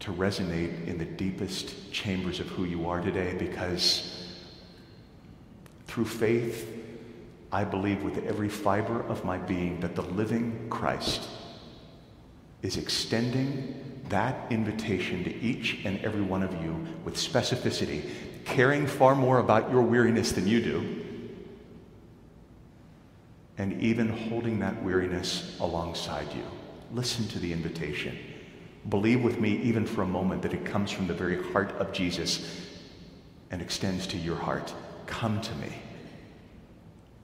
to 0.00 0.10
resonate 0.12 0.86
in 0.86 0.98
the 0.98 1.04
deepest 1.04 1.92
chambers 1.92 2.40
of 2.40 2.48
who 2.48 2.64
you 2.64 2.88
are 2.88 3.00
today 3.00 3.34
because 3.38 4.23
through 5.94 6.04
faith, 6.04 6.68
I 7.52 7.62
believe 7.62 8.02
with 8.02 8.26
every 8.26 8.48
fiber 8.48 9.02
of 9.02 9.24
my 9.24 9.38
being 9.38 9.78
that 9.78 9.94
the 9.94 10.02
living 10.02 10.66
Christ 10.68 11.28
is 12.62 12.76
extending 12.76 14.02
that 14.08 14.50
invitation 14.50 15.22
to 15.22 15.32
each 15.36 15.84
and 15.84 16.00
every 16.00 16.20
one 16.20 16.42
of 16.42 16.52
you 16.64 16.84
with 17.04 17.14
specificity, 17.14 18.10
caring 18.44 18.88
far 18.88 19.14
more 19.14 19.38
about 19.38 19.70
your 19.70 19.82
weariness 19.82 20.32
than 20.32 20.48
you 20.48 20.60
do, 20.60 21.04
and 23.56 23.80
even 23.80 24.08
holding 24.08 24.58
that 24.58 24.82
weariness 24.82 25.56
alongside 25.60 26.26
you. 26.34 26.44
Listen 26.90 27.28
to 27.28 27.38
the 27.38 27.52
invitation. 27.52 28.18
Believe 28.88 29.22
with 29.22 29.38
me, 29.38 29.58
even 29.58 29.86
for 29.86 30.02
a 30.02 30.06
moment, 30.06 30.42
that 30.42 30.54
it 30.54 30.64
comes 30.64 30.90
from 30.90 31.06
the 31.06 31.14
very 31.14 31.40
heart 31.52 31.70
of 31.76 31.92
Jesus 31.92 32.66
and 33.52 33.62
extends 33.62 34.08
to 34.08 34.16
your 34.16 34.36
heart. 34.36 34.74
Come 35.06 35.40
to 35.40 35.54
me. 35.56 35.72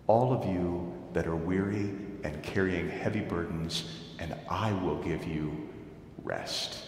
All 0.06 0.32
of 0.32 0.44
you 0.46 0.92
that 1.12 1.26
are 1.26 1.36
weary 1.36 1.90
and 2.24 2.42
carrying 2.42 2.88
heavy 2.88 3.20
burdens 3.20 4.00
and 4.18 4.34
I 4.48 4.72
will 4.72 5.02
give 5.02 5.26
you 5.26 5.68
rest. 6.22 6.84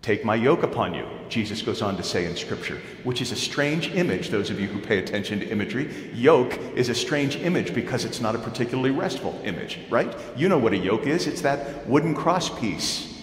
Take 0.00 0.24
my 0.24 0.36
yoke 0.36 0.62
upon 0.62 0.94
you, 0.94 1.06
Jesus 1.28 1.60
goes 1.60 1.82
on 1.82 1.96
to 1.98 2.02
say 2.02 2.24
in 2.24 2.34
Scripture, 2.34 2.80
which 3.04 3.20
is 3.20 3.30
a 3.30 3.36
strange 3.36 3.90
image, 3.90 4.30
those 4.30 4.48
of 4.48 4.58
you 4.58 4.66
who 4.66 4.80
pay 4.80 4.98
attention 4.98 5.40
to 5.40 5.48
imagery. 5.48 6.10
Yoke 6.14 6.58
is 6.74 6.88
a 6.88 6.94
strange 6.94 7.36
image 7.36 7.74
because 7.74 8.06
it's 8.06 8.20
not 8.20 8.34
a 8.34 8.38
particularly 8.38 8.90
restful 8.90 9.38
image, 9.44 9.80
right? 9.90 10.16
You 10.34 10.48
know 10.48 10.56
what 10.56 10.72
a 10.72 10.78
yoke 10.78 11.06
is 11.06 11.26
it's 11.26 11.42
that 11.42 11.86
wooden 11.86 12.14
cross 12.14 12.48
piece 12.48 13.17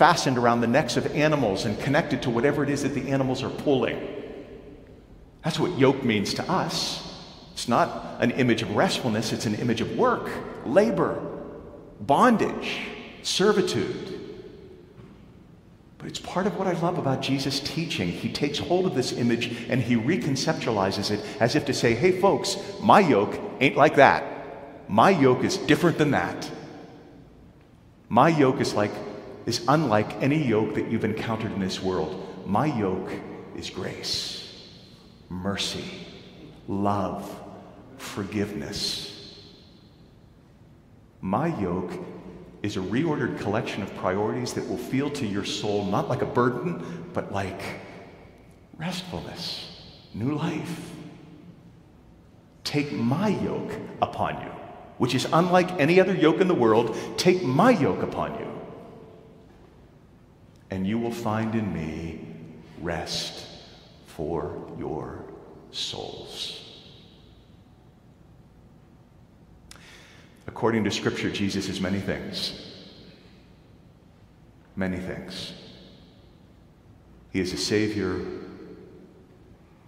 fastened 0.00 0.38
around 0.38 0.62
the 0.62 0.66
necks 0.66 0.96
of 0.96 1.14
animals 1.14 1.66
and 1.66 1.78
connected 1.78 2.22
to 2.22 2.30
whatever 2.30 2.62
it 2.64 2.70
is 2.70 2.84
that 2.84 2.94
the 2.94 3.10
animals 3.10 3.42
are 3.42 3.50
pulling. 3.50 4.00
That's 5.44 5.60
what 5.60 5.78
yoke 5.78 6.02
means 6.02 6.32
to 6.34 6.50
us. 6.50 7.06
It's 7.52 7.68
not 7.68 8.16
an 8.18 8.30
image 8.30 8.62
of 8.62 8.74
restfulness, 8.74 9.30
it's 9.34 9.44
an 9.44 9.56
image 9.56 9.82
of 9.82 9.98
work, 9.98 10.30
labor, 10.64 11.20
bondage, 12.00 12.78
servitude. 13.22 14.18
But 15.98 16.06
it's 16.06 16.18
part 16.18 16.46
of 16.46 16.56
what 16.56 16.66
I 16.66 16.72
love 16.80 16.96
about 16.96 17.20
Jesus' 17.20 17.60
teaching. 17.60 18.08
He 18.08 18.32
takes 18.32 18.58
hold 18.58 18.86
of 18.86 18.94
this 18.94 19.12
image 19.12 19.54
and 19.68 19.82
he 19.82 19.96
reconceptualizes 19.96 21.10
it 21.10 21.22
as 21.40 21.56
if 21.56 21.66
to 21.66 21.74
say, 21.74 21.92
hey, 21.92 22.18
folks, 22.18 22.56
my 22.80 23.00
yoke 23.00 23.38
ain't 23.60 23.76
like 23.76 23.96
that. 23.96 24.24
My 24.88 25.10
yoke 25.10 25.44
is 25.44 25.58
different 25.58 25.98
than 25.98 26.12
that. 26.12 26.50
My 28.08 28.30
yoke 28.30 28.62
is 28.62 28.72
like 28.72 28.92
is 29.50 29.64
unlike 29.66 30.22
any 30.22 30.40
yoke 30.40 30.74
that 30.74 30.88
you've 30.88 31.04
encountered 31.04 31.50
in 31.50 31.58
this 31.58 31.82
world. 31.82 32.24
My 32.46 32.66
yoke 32.66 33.10
is 33.56 33.68
grace, 33.68 34.48
mercy, 35.28 35.84
love, 36.68 37.28
forgiveness. 37.96 39.42
My 41.20 41.48
yoke 41.60 41.90
is 42.62 42.76
a 42.76 42.80
reordered 42.80 43.40
collection 43.40 43.82
of 43.82 43.92
priorities 43.96 44.52
that 44.52 44.68
will 44.68 44.78
feel 44.78 45.10
to 45.10 45.26
your 45.26 45.44
soul 45.44 45.84
not 45.84 46.08
like 46.08 46.22
a 46.22 46.26
burden, 46.26 47.10
but 47.12 47.32
like 47.32 47.60
restfulness, 48.78 49.82
new 50.14 50.36
life. 50.36 50.92
Take 52.62 52.92
my 52.92 53.30
yoke 53.30 53.72
upon 54.00 54.40
you, 54.42 54.52
which 54.98 55.16
is 55.16 55.26
unlike 55.32 55.72
any 55.80 55.98
other 55.98 56.14
yoke 56.14 56.40
in 56.40 56.46
the 56.46 56.54
world. 56.54 56.96
Take 57.16 57.42
my 57.42 57.72
yoke 57.72 58.02
upon 58.02 58.38
you, 58.38 58.49
and 60.70 60.86
you 60.86 60.98
will 60.98 61.12
find 61.12 61.54
in 61.54 61.72
me 61.72 62.20
rest 62.80 63.46
for 64.06 64.72
your 64.78 65.24
souls. 65.72 66.60
According 70.46 70.84
to 70.84 70.90
Scripture, 70.90 71.30
Jesus 71.30 71.68
is 71.68 71.80
many 71.80 72.00
things. 72.00 72.66
Many 74.76 74.98
things. 74.98 75.52
He 77.32 77.40
is 77.40 77.52
a 77.52 77.56
Savior 77.56 78.20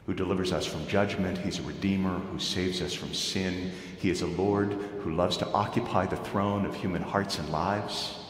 who 0.06 0.14
delivers 0.14 0.52
us 0.52 0.66
from 0.66 0.86
judgment. 0.86 1.38
He's 1.38 1.58
a 1.58 1.62
Redeemer 1.62 2.18
who 2.18 2.38
saves 2.38 2.80
us 2.82 2.92
from 2.92 3.14
sin. 3.14 3.72
He 3.98 4.10
is 4.10 4.22
a 4.22 4.26
Lord 4.26 4.72
who 5.00 5.14
loves 5.14 5.36
to 5.38 5.48
occupy 5.48 6.06
the 6.06 6.16
throne 6.16 6.66
of 6.66 6.74
human 6.74 7.02
hearts 7.02 7.38
and 7.38 7.48
lives. 7.50 8.21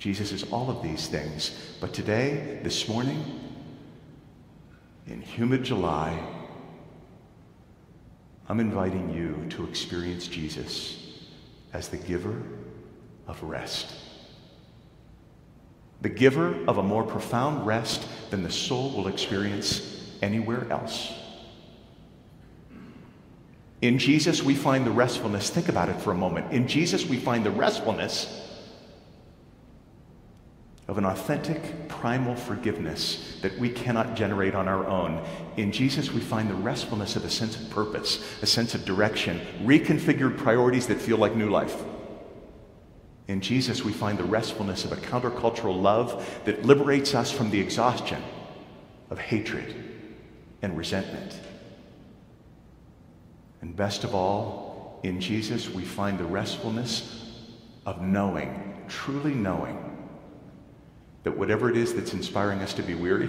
Jesus 0.00 0.32
is 0.32 0.50
all 0.50 0.70
of 0.70 0.82
these 0.82 1.08
things. 1.08 1.76
But 1.78 1.92
today, 1.92 2.58
this 2.62 2.88
morning, 2.88 3.22
in 5.06 5.20
humid 5.20 5.62
July, 5.62 6.18
I'm 8.48 8.60
inviting 8.60 9.12
you 9.12 9.46
to 9.50 9.68
experience 9.68 10.26
Jesus 10.26 11.18
as 11.74 11.88
the 11.88 11.98
giver 11.98 12.42
of 13.28 13.42
rest. 13.42 13.94
The 16.00 16.08
giver 16.08 16.56
of 16.66 16.78
a 16.78 16.82
more 16.82 17.04
profound 17.04 17.66
rest 17.66 18.08
than 18.30 18.42
the 18.42 18.50
soul 18.50 18.92
will 18.92 19.06
experience 19.06 20.02
anywhere 20.22 20.66
else. 20.72 21.12
In 23.82 23.98
Jesus, 23.98 24.42
we 24.42 24.54
find 24.54 24.86
the 24.86 24.92
restfulness. 24.92 25.50
Think 25.50 25.68
about 25.68 25.90
it 25.90 26.00
for 26.00 26.12
a 26.12 26.16
moment. 26.16 26.52
In 26.52 26.66
Jesus, 26.66 27.04
we 27.04 27.18
find 27.18 27.44
the 27.44 27.50
restfulness 27.50 28.46
of 30.90 30.98
an 30.98 31.04
authentic, 31.04 31.86
primal 31.86 32.34
forgiveness 32.34 33.38
that 33.42 33.56
we 33.60 33.70
cannot 33.70 34.16
generate 34.16 34.56
on 34.56 34.66
our 34.66 34.84
own. 34.88 35.24
In 35.56 35.70
Jesus, 35.70 36.10
we 36.10 36.20
find 36.20 36.50
the 36.50 36.54
restfulness 36.54 37.14
of 37.14 37.24
a 37.24 37.30
sense 37.30 37.54
of 37.54 37.70
purpose, 37.70 38.20
a 38.42 38.46
sense 38.46 38.74
of 38.74 38.84
direction, 38.84 39.40
reconfigured 39.62 40.36
priorities 40.36 40.88
that 40.88 41.00
feel 41.00 41.16
like 41.16 41.36
new 41.36 41.48
life. 41.48 41.80
In 43.28 43.40
Jesus, 43.40 43.84
we 43.84 43.92
find 43.92 44.18
the 44.18 44.24
restfulness 44.24 44.84
of 44.84 44.90
a 44.90 44.96
countercultural 44.96 45.80
love 45.80 46.40
that 46.44 46.64
liberates 46.64 47.14
us 47.14 47.30
from 47.30 47.52
the 47.52 47.60
exhaustion 47.60 48.20
of 49.10 49.20
hatred 49.20 49.72
and 50.60 50.76
resentment. 50.76 51.38
And 53.60 53.76
best 53.76 54.02
of 54.02 54.12
all, 54.12 54.98
in 55.04 55.20
Jesus, 55.20 55.70
we 55.70 55.84
find 55.84 56.18
the 56.18 56.24
restfulness 56.24 57.46
of 57.86 58.02
knowing, 58.02 58.84
truly 58.88 59.34
knowing, 59.34 59.89
that 61.22 61.36
whatever 61.36 61.70
it 61.70 61.76
is 61.76 61.94
that's 61.94 62.12
inspiring 62.12 62.60
us 62.60 62.74
to 62.74 62.82
be 62.82 62.94
weary 62.94 63.28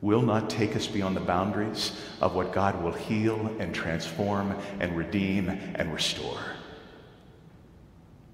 will 0.00 0.22
not 0.22 0.50
take 0.50 0.76
us 0.76 0.86
beyond 0.86 1.16
the 1.16 1.20
boundaries 1.20 1.92
of 2.20 2.34
what 2.34 2.52
God 2.52 2.82
will 2.82 2.92
heal 2.92 3.54
and 3.58 3.74
transform 3.74 4.54
and 4.78 4.96
redeem 4.96 5.48
and 5.48 5.92
restore. 5.92 6.40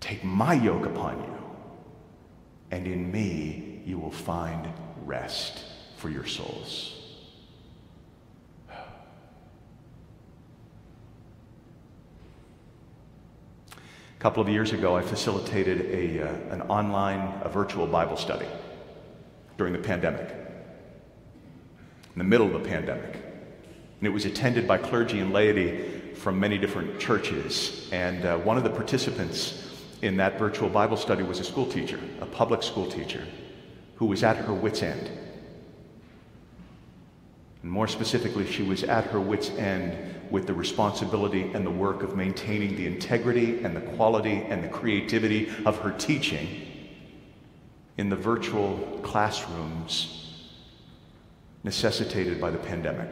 Take 0.01 0.25
my 0.25 0.55
yoke 0.55 0.87
upon 0.87 1.19
you, 1.21 1.39
and 2.71 2.87
in 2.87 3.11
me 3.11 3.81
you 3.87 3.99
will 3.99 4.11
find 4.11 4.69
rest 5.05 5.65
for 5.97 6.11
your 6.11 6.27
souls. 6.27 7.02
Couple 14.23 14.41
of 14.41 14.49
years 14.49 14.73
ago, 14.73 14.97
I 14.97 15.03
facilitated 15.03 15.81
a, 15.81 16.23
uh, 16.23 16.55
an 16.55 16.63
online, 16.63 17.41
a 17.43 17.49
virtual 17.49 17.89
Bible 17.89 18.17
study 18.17 18.47
during 19.59 19.73
the 19.73 19.81
pandemic, 19.81 20.31
in 22.15 22.19
the 22.19 22.23
middle 22.23 22.55
of 22.55 22.63
the 22.63 22.69
pandemic. 22.69 23.17
And 23.17 24.07
it 24.07 24.11
was 24.11 24.25
attended 24.25 24.69
by 24.69 24.79
clergy 24.79 25.19
and 25.19 25.33
laity 25.33 26.13
from 26.15 26.39
many 26.39 26.57
different 26.57 27.01
churches. 27.01 27.89
And 27.91 28.25
uh, 28.25 28.39
one 28.39 28.57
of 28.57 28.63
the 28.63 28.71
participants 28.71 29.69
in 30.03 30.17
that 30.19 30.39
virtual 30.39 30.69
Bible 30.69 30.97
study 30.97 31.25
was 31.25 31.41
a 31.41 31.45
school 31.45 31.67
teacher, 31.67 31.99
a 32.21 32.27
public 32.27 32.63
school 32.63 32.89
teacher, 32.89 33.27
who 33.97 34.07
was 34.07 34.23
at 34.23 34.37
her 34.37 34.55
wits' 34.55 34.85
end. 34.85 35.11
And 37.63 37.71
more 37.71 37.87
specifically, 37.87 38.51
she 38.51 38.63
was 38.63 38.83
at 38.85 39.05
her 39.07 39.21
wits' 39.21 39.51
end 39.51 39.97
with 40.31 40.47
the 40.47 40.55
responsibility 40.55 41.51
and 41.55 41.65
the 41.65 41.71
work 41.71 42.03
of 42.03 42.17
maintaining 42.17 42.77
the 42.77 42.87
integrity 42.87 43.63
and 43.63 43.77
the 43.77 43.81
quality 43.81 44.43
and 44.49 44.65
the 44.65 44.69
creativity 44.69 45.51
of 45.65 45.79
her 45.79 45.93
teaching 45.93 46.49
in 47.99 48.09
the 48.09 48.17
virtual 48.17 49.01
classrooms 49.03 50.51
necessitated 51.63 52.41
by 52.41 52.51
the 52.51 52.59
pandemic. 52.59 53.11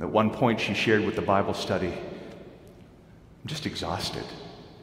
At 0.00 0.10
one 0.10 0.30
point, 0.30 0.60
she 0.60 0.74
shared 0.74 1.04
with 1.04 1.16
the 1.16 1.22
Bible 1.22 1.54
study, 1.54 1.88
I'm 1.88 3.46
just 3.46 3.66
exhausted. 3.66 4.24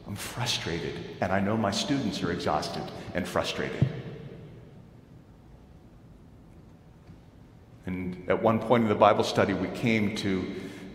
I'm 0.06 0.16
frustrated. 0.16 0.94
And 1.20 1.30
I 1.30 1.40
know 1.40 1.56
my 1.56 1.70
students 1.70 2.22
are 2.22 2.32
exhausted 2.32 2.82
and 3.14 3.26
frustrated. 3.28 3.86
And 7.90 8.24
at 8.28 8.40
one 8.40 8.60
point 8.60 8.84
in 8.84 8.88
the 8.88 8.94
Bible 8.94 9.24
study, 9.24 9.52
we 9.52 9.66
came 9.68 10.14
to 10.16 10.46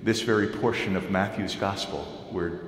this 0.01 0.21
very 0.21 0.47
portion 0.47 0.95
of 0.95 1.11
Matthew's 1.11 1.53
gospel 1.55 2.05
where 2.31 2.61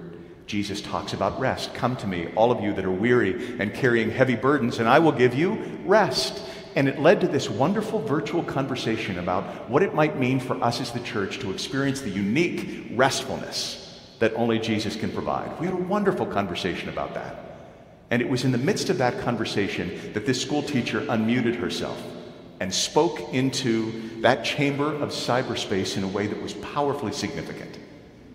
Jesus 0.47 0.81
talks 0.81 1.13
about 1.13 1.39
rest. 1.39 1.73
Come 1.73 1.95
to 1.97 2.07
me, 2.07 2.27
all 2.35 2.51
of 2.51 2.61
you 2.61 2.73
that 2.73 2.83
are 2.83 2.91
weary 2.91 3.57
and 3.57 3.73
carrying 3.73 4.11
heavy 4.11 4.35
burdens, 4.35 4.79
and 4.79 4.89
I 4.89 4.99
will 4.99 5.13
give 5.13 5.33
you 5.33 5.53
rest. 5.85 6.41
And 6.75 6.89
it 6.89 6.99
led 6.99 7.21
to 7.21 7.27
this 7.29 7.49
wonderful 7.49 8.01
virtual 8.01 8.43
conversation 8.43 9.17
about 9.17 9.69
what 9.69 9.81
it 9.81 9.95
might 9.95 10.19
mean 10.19 10.41
for 10.41 10.61
us 10.61 10.81
as 10.81 10.91
the 10.91 10.99
church 10.99 11.39
to 11.39 11.51
experience 11.51 12.01
the 12.01 12.09
unique 12.09 12.91
restfulness 12.95 14.01
that 14.19 14.33
only 14.33 14.59
Jesus 14.59 14.97
can 14.97 15.09
provide. 15.09 15.57
We 15.57 15.67
had 15.67 15.73
a 15.73 15.83
wonderful 15.83 16.25
conversation 16.25 16.89
about 16.89 17.13
that. 17.13 17.45
And 18.09 18.21
it 18.21 18.27
was 18.27 18.43
in 18.43 18.51
the 18.51 18.57
midst 18.57 18.89
of 18.89 18.97
that 18.97 19.21
conversation 19.21 20.11
that 20.13 20.25
this 20.25 20.41
school 20.41 20.63
teacher 20.63 20.99
unmuted 21.01 21.55
herself 21.55 21.97
and 22.59 22.73
spoke 22.73 23.33
into 23.33 24.21
that 24.21 24.43
chamber 24.43 24.93
of 24.93 25.09
cyberspace 25.09 25.97
in 25.97 26.03
a 26.03 26.07
way 26.07 26.27
that 26.27 26.41
was 26.41 26.53
powerfully 26.53 27.11
significant. 27.11 27.77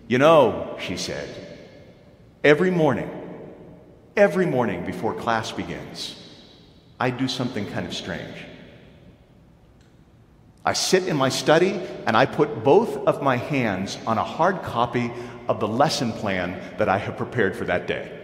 You 0.07 0.17
know, 0.17 0.77
she 0.79 0.97
said, 0.97 1.29
every 2.43 2.71
morning, 2.71 3.09
every 4.15 4.45
morning 4.45 4.85
before 4.85 5.13
class 5.13 5.51
begins, 5.51 6.19
I 6.99 7.09
do 7.09 7.27
something 7.27 7.69
kind 7.71 7.85
of 7.85 7.93
strange. 7.93 8.37
I 10.65 10.73
sit 10.73 11.07
in 11.07 11.17
my 11.17 11.27
study 11.29 11.81
and 12.05 12.15
I 12.15 12.25
put 12.25 12.63
both 12.63 12.95
of 13.07 13.21
my 13.21 13.35
hands 13.35 13.97
on 14.07 14.17
a 14.17 14.23
hard 14.23 14.61
copy 14.63 15.11
of 15.49 15.59
the 15.59 15.67
lesson 15.67 16.13
plan 16.13 16.77
that 16.77 16.87
I 16.87 16.97
have 16.97 17.17
prepared 17.17 17.55
for 17.57 17.65
that 17.65 17.85
day. 17.85 18.19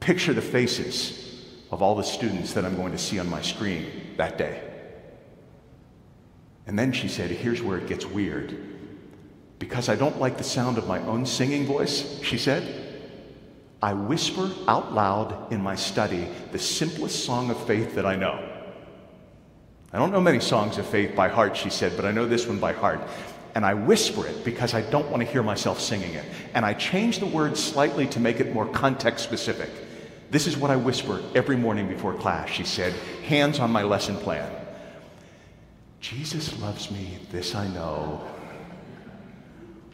Picture 0.00 0.34
the 0.34 0.42
faces 0.42 1.33
of 1.74 1.82
all 1.82 1.96
the 1.96 2.04
students 2.04 2.52
that 2.52 2.64
I'm 2.64 2.76
going 2.76 2.92
to 2.92 2.98
see 2.98 3.18
on 3.18 3.28
my 3.28 3.42
screen 3.42 4.14
that 4.16 4.38
day. 4.38 4.62
And 6.68 6.78
then 6.78 6.92
she 6.92 7.08
said, 7.08 7.32
Here's 7.32 7.60
where 7.60 7.76
it 7.76 7.88
gets 7.88 8.06
weird. 8.06 8.56
Because 9.58 9.88
I 9.88 9.96
don't 9.96 10.20
like 10.20 10.38
the 10.38 10.44
sound 10.44 10.78
of 10.78 10.86
my 10.86 11.00
own 11.00 11.26
singing 11.26 11.66
voice, 11.66 12.22
she 12.22 12.38
said, 12.38 12.62
I 13.82 13.92
whisper 13.92 14.52
out 14.68 14.94
loud 14.94 15.52
in 15.52 15.60
my 15.60 15.74
study 15.74 16.28
the 16.52 16.60
simplest 16.60 17.24
song 17.24 17.50
of 17.50 17.66
faith 17.66 17.96
that 17.96 18.06
I 18.06 18.14
know. 18.14 18.38
I 19.92 19.98
don't 19.98 20.12
know 20.12 20.20
many 20.20 20.38
songs 20.38 20.78
of 20.78 20.86
faith 20.86 21.16
by 21.16 21.26
heart, 21.26 21.56
she 21.56 21.70
said, 21.70 21.96
but 21.96 22.04
I 22.04 22.12
know 22.12 22.24
this 22.24 22.46
one 22.46 22.60
by 22.60 22.72
heart. 22.72 23.00
And 23.56 23.66
I 23.66 23.74
whisper 23.74 24.28
it 24.28 24.44
because 24.44 24.74
I 24.74 24.82
don't 24.90 25.10
want 25.10 25.24
to 25.24 25.28
hear 25.28 25.42
myself 25.42 25.80
singing 25.80 26.14
it. 26.14 26.24
And 26.54 26.64
I 26.64 26.74
change 26.74 27.18
the 27.18 27.26
words 27.26 27.60
slightly 27.60 28.06
to 28.08 28.20
make 28.20 28.38
it 28.38 28.54
more 28.54 28.66
context 28.66 29.24
specific. 29.24 29.70
This 30.34 30.48
is 30.48 30.56
what 30.56 30.72
I 30.72 30.74
whisper 30.74 31.22
every 31.36 31.54
morning 31.54 31.86
before 31.86 32.12
class, 32.12 32.48
she 32.48 32.64
said, 32.64 32.92
hands 33.24 33.60
on 33.60 33.70
my 33.70 33.84
lesson 33.84 34.16
plan. 34.16 34.50
Jesus 36.00 36.58
loves 36.58 36.90
me, 36.90 37.20
this 37.30 37.54
I 37.54 37.68
know, 37.68 38.20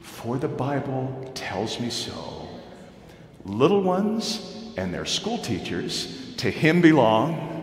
for 0.01 0.39
the 0.39 0.49
Bible 0.49 1.31
tells 1.35 1.79
me 1.79 1.91
so. 1.91 2.49
Little 3.45 3.83
ones 3.83 4.73
and 4.79 4.95
their 4.95 5.05
school 5.05 5.37
teachers 5.37 6.35
to 6.39 6.51
him 6.51 6.81
belong. 6.81 7.63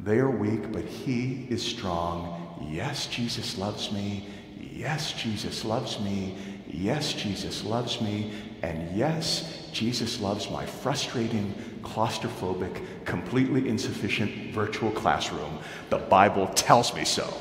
They 0.00 0.18
are 0.18 0.30
weak, 0.30 0.72
but 0.72 0.84
he 0.84 1.46
is 1.48 1.62
strong. 1.62 2.58
Yes, 2.68 3.06
Jesus 3.06 3.56
loves 3.56 3.92
me. 3.92 4.26
Yes, 4.58 5.12
Jesus 5.12 5.64
loves 5.64 6.00
me. 6.00 6.36
Yes, 6.72 7.12
Jesus 7.12 7.64
loves 7.64 8.00
me. 8.00 8.32
And 8.62 8.96
yes, 8.96 9.68
Jesus 9.72 10.20
loves 10.20 10.50
my 10.50 10.64
frustrating, 10.64 11.54
claustrophobic, 11.82 13.04
completely 13.04 13.68
insufficient 13.68 14.52
virtual 14.52 14.90
classroom. 14.90 15.58
The 15.90 15.98
Bible 15.98 16.48
tells 16.48 16.94
me 16.94 17.04
so. 17.04 17.32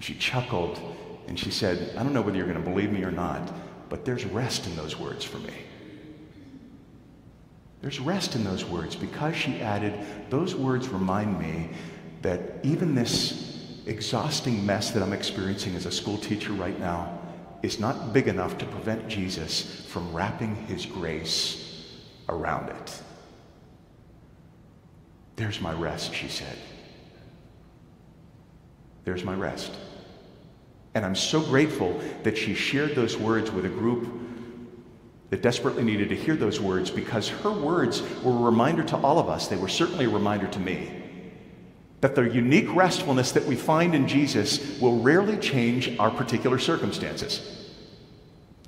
she 0.00 0.14
chuckled 0.14 0.80
and 1.28 1.38
she 1.38 1.50
said, 1.50 1.96
I 1.96 2.02
don't 2.02 2.12
know 2.12 2.22
whether 2.22 2.36
you're 2.36 2.46
going 2.46 2.62
to 2.62 2.70
believe 2.70 2.90
me 2.90 3.04
or 3.04 3.12
not, 3.12 3.52
but 3.88 4.04
there's 4.04 4.24
rest 4.24 4.66
in 4.66 4.74
those 4.74 4.98
words 4.98 5.24
for 5.24 5.38
me. 5.38 5.54
There's 7.80 8.00
rest 8.00 8.34
in 8.34 8.44
those 8.44 8.64
words 8.64 8.96
because 8.96 9.36
she 9.36 9.60
added, 9.60 9.94
those 10.30 10.54
words 10.54 10.88
remind 10.88 11.38
me 11.38 11.70
that 12.22 12.58
even 12.62 12.94
this 12.94 13.51
exhausting 13.86 14.64
mess 14.64 14.90
that 14.92 15.02
I'm 15.02 15.12
experiencing 15.12 15.74
as 15.74 15.86
a 15.86 15.92
school 15.92 16.18
teacher 16.18 16.52
right 16.52 16.78
now 16.78 17.18
is 17.62 17.78
not 17.78 18.12
big 18.12 18.28
enough 18.28 18.58
to 18.58 18.66
prevent 18.66 19.08
Jesus 19.08 19.86
from 19.86 20.12
wrapping 20.12 20.56
his 20.66 20.86
grace 20.86 21.88
around 22.28 22.70
it. 22.70 23.02
There's 25.36 25.60
my 25.60 25.72
rest, 25.72 26.14
she 26.14 26.28
said. 26.28 26.56
There's 29.04 29.24
my 29.24 29.34
rest. 29.34 29.72
And 30.94 31.04
I'm 31.04 31.14
so 31.14 31.40
grateful 31.40 32.00
that 32.22 32.36
she 32.36 32.54
shared 32.54 32.94
those 32.94 33.16
words 33.16 33.50
with 33.50 33.64
a 33.64 33.68
group 33.68 34.08
that 35.30 35.40
desperately 35.40 35.82
needed 35.82 36.10
to 36.10 36.16
hear 36.16 36.36
those 36.36 36.60
words 36.60 36.90
because 36.90 37.28
her 37.28 37.50
words 37.50 38.02
were 38.22 38.32
a 38.32 38.42
reminder 38.42 38.82
to 38.84 38.96
all 38.98 39.18
of 39.18 39.28
us. 39.28 39.48
They 39.48 39.56
were 39.56 39.68
certainly 39.68 40.04
a 40.04 40.10
reminder 40.10 40.46
to 40.48 40.60
me 40.60 41.01
that 42.02 42.16
the 42.16 42.22
unique 42.22 42.74
restfulness 42.74 43.30
that 43.30 43.46
we 43.46 43.54
find 43.54 43.94
in 43.94 44.06
Jesus 44.08 44.80
will 44.80 45.00
rarely 45.00 45.36
change 45.38 45.96
our 45.98 46.10
particular 46.10 46.58
circumstances. 46.58 47.62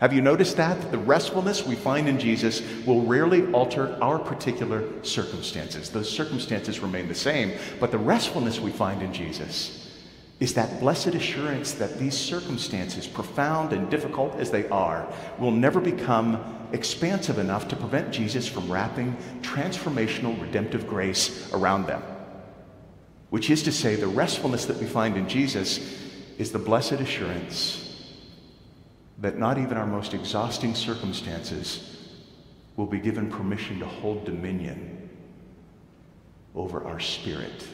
Have 0.00 0.12
you 0.12 0.22
noticed 0.22 0.56
that? 0.56 0.92
The 0.92 0.98
restfulness 0.98 1.66
we 1.66 1.74
find 1.74 2.08
in 2.08 2.18
Jesus 2.18 2.62
will 2.86 3.02
rarely 3.02 3.50
alter 3.52 3.98
our 4.00 4.20
particular 4.20 4.84
circumstances. 5.02 5.90
Those 5.90 6.08
circumstances 6.08 6.78
remain 6.78 7.08
the 7.08 7.14
same, 7.14 7.52
but 7.80 7.90
the 7.90 7.98
restfulness 7.98 8.60
we 8.60 8.70
find 8.70 9.02
in 9.02 9.12
Jesus 9.12 9.90
is 10.38 10.54
that 10.54 10.78
blessed 10.78 11.08
assurance 11.08 11.72
that 11.72 11.98
these 11.98 12.16
circumstances, 12.16 13.08
profound 13.08 13.72
and 13.72 13.90
difficult 13.90 14.34
as 14.36 14.50
they 14.50 14.68
are, 14.68 15.12
will 15.40 15.52
never 15.52 15.80
become 15.80 16.38
expansive 16.72 17.38
enough 17.38 17.66
to 17.66 17.76
prevent 17.76 18.12
Jesus 18.12 18.46
from 18.46 18.70
wrapping 18.70 19.16
transformational 19.42 20.40
redemptive 20.40 20.86
grace 20.86 21.52
around 21.52 21.86
them. 21.86 22.02
Which 23.34 23.50
is 23.50 23.64
to 23.64 23.72
say, 23.72 23.96
the 23.96 24.06
restfulness 24.06 24.66
that 24.66 24.76
we 24.76 24.86
find 24.86 25.16
in 25.16 25.28
Jesus 25.28 25.80
is 26.38 26.52
the 26.52 26.58
blessed 26.60 26.92
assurance 26.92 28.12
that 29.18 29.36
not 29.36 29.58
even 29.58 29.76
our 29.76 29.88
most 29.88 30.14
exhausting 30.14 30.72
circumstances 30.72 31.98
will 32.76 32.86
be 32.86 33.00
given 33.00 33.28
permission 33.28 33.80
to 33.80 33.86
hold 33.86 34.24
dominion 34.24 35.10
over 36.54 36.84
our 36.84 37.00
spirit, 37.00 37.66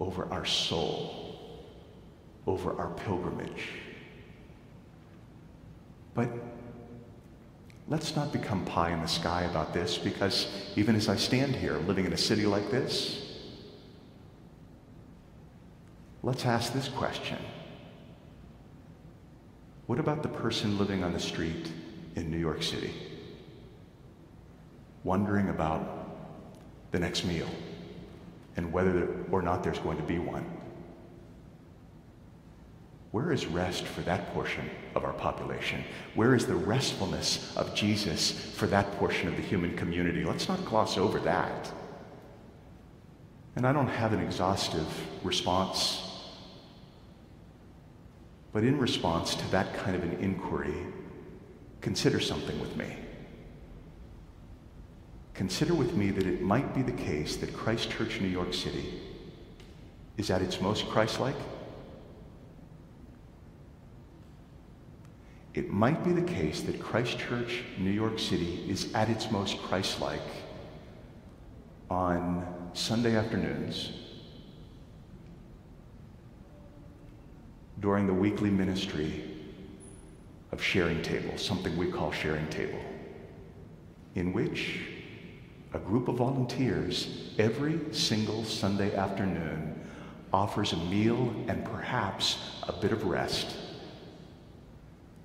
over 0.00 0.26
our 0.32 0.44
soul, 0.44 1.38
over 2.44 2.76
our 2.80 2.90
pilgrimage. 2.94 3.68
But 6.14 6.30
let's 7.86 8.16
not 8.16 8.32
become 8.32 8.64
pie 8.64 8.90
in 8.90 9.02
the 9.02 9.06
sky 9.06 9.42
about 9.44 9.72
this 9.72 9.98
because 9.98 10.48
even 10.74 10.96
as 10.96 11.08
I 11.08 11.14
stand 11.14 11.54
here 11.54 11.74
living 11.74 12.06
in 12.06 12.12
a 12.12 12.18
city 12.18 12.44
like 12.44 12.72
this, 12.72 13.21
Let's 16.24 16.46
ask 16.46 16.72
this 16.72 16.88
question 16.88 17.38
What 19.86 19.98
about 19.98 20.22
the 20.22 20.28
person 20.28 20.78
living 20.78 21.02
on 21.02 21.12
the 21.12 21.20
street 21.20 21.70
in 22.14 22.30
New 22.30 22.38
York 22.38 22.62
City, 22.62 22.94
wondering 25.02 25.48
about 25.48 26.90
the 26.92 27.00
next 27.00 27.24
meal 27.24 27.48
and 28.56 28.72
whether 28.72 29.08
or 29.30 29.42
not 29.42 29.64
there's 29.64 29.80
going 29.80 29.96
to 29.96 30.02
be 30.04 30.18
one? 30.18 30.46
Where 33.10 33.30
is 33.30 33.46
rest 33.46 33.84
for 33.84 34.00
that 34.02 34.32
portion 34.32 34.70
of 34.94 35.04
our 35.04 35.12
population? 35.12 35.84
Where 36.14 36.34
is 36.34 36.46
the 36.46 36.54
restfulness 36.54 37.54
of 37.56 37.74
Jesus 37.74 38.30
for 38.30 38.66
that 38.68 38.90
portion 38.92 39.28
of 39.28 39.36
the 39.36 39.42
human 39.42 39.76
community? 39.76 40.24
Let's 40.24 40.48
not 40.48 40.64
gloss 40.64 40.96
over 40.96 41.20
that. 41.20 41.70
And 43.54 43.66
I 43.66 43.72
don't 43.72 43.88
have 43.88 44.14
an 44.14 44.20
exhaustive 44.20 44.86
response, 45.22 46.01
but 48.52 48.64
in 48.64 48.78
response 48.78 49.34
to 49.34 49.50
that 49.50 49.74
kind 49.74 49.96
of 49.96 50.02
an 50.02 50.12
inquiry, 50.20 50.86
consider 51.80 52.20
something 52.20 52.58
with 52.60 52.76
me. 52.76 52.96
Consider 55.34 55.74
with 55.74 55.94
me 55.94 56.10
that 56.10 56.26
it 56.26 56.42
might 56.42 56.74
be 56.74 56.82
the 56.82 56.92
case 56.92 57.36
that 57.36 57.54
Christ 57.54 57.90
Church 57.90 58.20
New 58.20 58.28
York 58.28 58.52
City 58.52 59.00
is 60.18 60.30
at 60.30 60.42
its 60.42 60.60
most 60.60 60.88
Christ 60.88 61.18
like 61.20 61.36
it 65.54 65.70
might 65.70 66.02
be 66.02 66.12
the 66.12 66.22
case 66.22 66.62
that 66.62 66.80
Christ 66.80 67.18
Church, 67.18 67.62
New 67.78 67.90
York 67.90 68.18
City, 68.18 68.64
is 68.68 68.92
at 68.94 69.10
its 69.10 69.30
most 69.30 69.58
Christ 69.58 70.00
like 70.00 70.20
on 71.90 72.46
Sunday 72.72 73.16
afternoons 73.16 73.92
during 77.82 78.06
the 78.06 78.14
weekly 78.14 78.48
ministry 78.48 79.24
of 80.52 80.62
Sharing 80.62 81.02
Table, 81.02 81.36
something 81.36 81.76
we 81.76 81.90
call 81.90 82.12
Sharing 82.12 82.46
Table, 82.48 82.78
in 84.14 84.32
which 84.32 84.80
a 85.74 85.78
group 85.78 86.06
of 86.06 86.14
volunteers 86.14 87.34
every 87.38 87.80
single 87.92 88.44
Sunday 88.44 88.94
afternoon 88.94 89.80
offers 90.32 90.72
a 90.72 90.76
meal 90.76 91.34
and 91.48 91.64
perhaps 91.64 92.38
a 92.68 92.72
bit 92.72 92.92
of 92.92 93.04
rest 93.04 93.56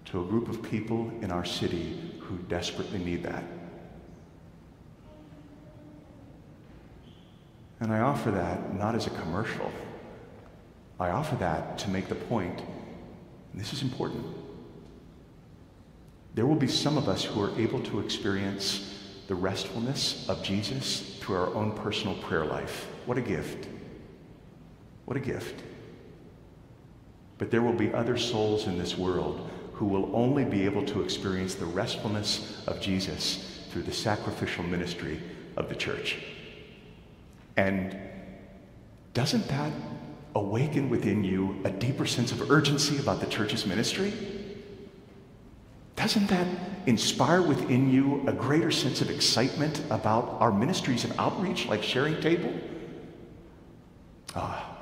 to 0.06 0.22
a 0.22 0.26
group 0.26 0.50
of 0.50 0.63
people 0.63 1.12
in 1.22 1.32
our 1.32 1.46
city 1.46 2.12
who 2.22 2.38
desperately 2.50 2.98
need 2.98 3.22
that. 3.22 3.43
And 7.82 7.93
I 7.93 8.00
offer 8.00 8.32
that 8.32 8.74
not 8.74 8.96
as 8.96 9.06
a 9.06 9.12
commercial. 9.12 9.72
I 11.00 11.10
offer 11.10 11.36
that 11.38 11.78
to 11.80 11.90
make 11.90 12.08
the 12.08 12.16
point, 12.16 12.60
and 12.60 13.62
this 13.62 13.74
is 13.74 13.82
important. 13.82 14.26
There 16.34 16.46
will 16.46 16.56
be 16.56 16.68
some 16.68 16.98
of 16.98 17.08
us 17.08 17.24
who 17.24 17.42
are 17.42 17.60
able 17.60 17.82
to 17.82 18.00
experience 18.00 18.94
the 19.28 19.36
restfulness 19.36 20.28
of 20.30 20.44
Jesus 20.44 21.18
through 21.20 21.36
our 21.36 21.54
own 21.54 21.72
personal 21.72 22.16
prayer 22.16 22.46
life. 22.46 22.88
What 23.06 23.18
a 23.18 23.22
gift! 23.22 23.68
What 25.06 25.18
a 25.18 25.22
gift. 25.22 25.64
But 27.38 27.52
there 27.52 27.62
will 27.62 27.74
be 27.74 27.94
other 27.94 28.18
souls 28.18 28.68
in 28.68 28.78
this 28.78 28.98
world 28.98 29.50
who 29.74 29.86
will 29.86 30.14
only 30.16 30.44
be 30.44 30.66
able 30.66 30.84
to 30.86 31.02
experience 31.02 31.56
the 31.56 31.66
restfulness 31.66 32.64
of 32.68 32.82
Jesus 32.82 33.68
through 33.70 33.84
the 33.84 33.94
sacrificial 33.94 34.64
ministry 34.64 35.22
of 35.56 35.70
the 35.70 35.76
church. 35.76 36.18
And 37.56 37.98
doesn't 39.14 39.48
that 39.48 39.72
awaken 40.38 40.89
within 40.89 41.23
you 41.23 41.60
a 41.65 41.69
deeper 41.69 42.06
sense 42.06 42.32
of 42.32 42.52
urgency 42.52 42.97
about 42.97 43.19
the 43.19 43.26
church's 43.26 43.65
ministry? 43.65 44.13
Doesn't 45.95 46.28
that 46.28 46.47
inspire 46.86 47.41
within 47.41 47.91
you 47.91 48.23
a 48.28 48.34
greater 48.34 48.71
sense 48.71 49.02
of 49.02 49.10
excitement 49.10 49.84
about 49.89 50.38
our 50.39 50.52
ministries 50.52 51.04
of 51.04 51.19
outreach 51.19 51.65
like 51.65 51.82
Sharing 51.82 52.21
Table? 52.21 52.54
Ah, 54.36 54.78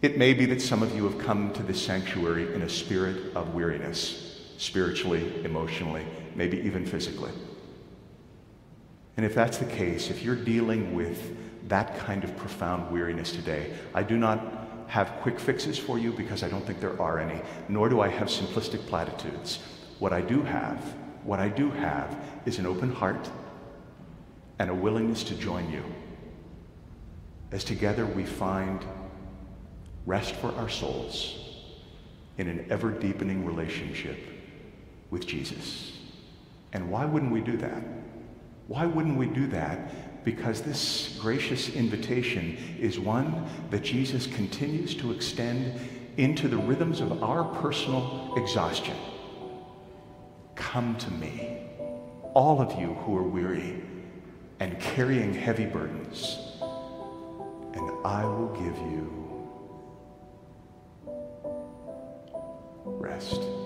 it 0.00 0.16
may 0.16 0.32
be 0.32 0.46
that 0.46 0.62
some 0.62 0.82
of 0.82 0.94
you 0.94 1.04
have 1.04 1.18
come 1.18 1.52
to 1.52 1.62
this 1.62 1.84
sanctuary 1.84 2.54
in 2.54 2.62
a 2.62 2.68
spirit 2.68 3.34
of 3.34 3.54
weariness, 3.54 4.54
spiritually, 4.56 5.44
emotionally, 5.44 6.06
maybe 6.34 6.58
even 6.60 6.86
physically. 6.86 7.32
And 9.16 9.24
if 9.24 9.34
that's 9.34 9.58
the 9.58 9.64
case, 9.64 10.10
if 10.10 10.22
you're 10.22 10.36
dealing 10.36 10.94
with 10.94 11.36
that 11.68 11.98
kind 11.98 12.22
of 12.22 12.36
profound 12.36 12.92
weariness 12.92 13.32
today, 13.32 13.72
I 13.94 14.02
do 14.02 14.16
not 14.16 14.66
have 14.88 15.10
quick 15.20 15.40
fixes 15.40 15.78
for 15.78 15.98
you 15.98 16.12
because 16.12 16.42
I 16.42 16.48
don't 16.48 16.64
think 16.64 16.80
there 16.80 17.00
are 17.00 17.18
any, 17.18 17.40
nor 17.68 17.88
do 17.88 18.00
I 18.00 18.08
have 18.08 18.28
simplistic 18.28 18.86
platitudes. 18.86 19.60
What 19.98 20.12
I 20.12 20.20
do 20.20 20.42
have, 20.42 20.78
what 21.24 21.40
I 21.40 21.48
do 21.48 21.70
have 21.70 22.16
is 22.44 22.58
an 22.58 22.66
open 22.66 22.92
heart 22.92 23.28
and 24.58 24.70
a 24.70 24.74
willingness 24.74 25.24
to 25.24 25.34
join 25.34 25.70
you 25.70 25.82
as 27.52 27.64
together 27.64 28.06
we 28.06 28.24
find 28.24 28.84
rest 30.04 30.34
for 30.36 30.52
our 30.52 30.68
souls 30.68 31.38
in 32.38 32.48
an 32.48 32.66
ever 32.70 32.90
deepening 32.90 33.44
relationship 33.44 34.18
with 35.10 35.26
Jesus. 35.26 35.92
And 36.72 36.90
why 36.90 37.04
wouldn't 37.04 37.32
we 37.32 37.40
do 37.40 37.56
that? 37.56 37.82
Why 38.68 38.86
wouldn't 38.86 39.16
we 39.16 39.26
do 39.26 39.46
that? 39.48 40.24
Because 40.24 40.62
this 40.62 41.16
gracious 41.20 41.68
invitation 41.68 42.56
is 42.80 42.98
one 42.98 43.46
that 43.70 43.82
Jesus 43.82 44.26
continues 44.26 44.94
to 44.96 45.12
extend 45.12 45.78
into 46.16 46.48
the 46.48 46.56
rhythms 46.56 47.00
of 47.00 47.22
our 47.22 47.44
personal 47.60 48.34
exhaustion. 48.36 48.96
Come 50.56 50.96
to 50.96 51.10
me, 51.12 51.58
all 52.34 52.60
of 52.60 52.78
you 52.80 52.94
who 52.94 53.16
are 53.16 53.22
weary 53.22 53.82
and 54.58 54.80
carrying 54.80 55.32
heavy 55.32 55.66
burdens, 55.66 56.38
and 57.74 57.90
I 58.04 58.24
will 58.24 58.48
give 58.48 58.76
you 58.90 59.16
rest. 62.84 63.65